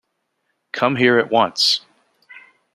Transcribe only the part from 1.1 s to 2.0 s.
at once.